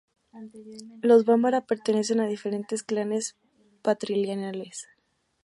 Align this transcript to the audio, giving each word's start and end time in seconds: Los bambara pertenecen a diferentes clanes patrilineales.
Los 1.03 1.25
bambara 1.25 1.61
pertenecen 1.67 2.21
a 2.21 2.25
diferentes 2.25 2.81
clanes 2.81 3.35
patrilineales. 3.83 4.87